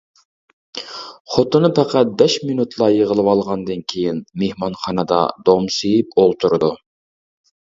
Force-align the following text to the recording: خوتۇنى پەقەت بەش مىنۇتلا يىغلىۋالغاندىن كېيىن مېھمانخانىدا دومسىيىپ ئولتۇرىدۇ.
خوتۇنى 1.33 1.69
پەقەت 1.79 2.15
بەش 2.21 2.37
مىنۇتلا 2.51 2.89
يىغلىۋالغاندىن 2.95 3.85
كېيىن 3.93 4.25
مېھمانخانىدا 4.45 5.21
دومسىيىپ 5.51 6.17
ئولتۇرىدۇ. 6.25 6.73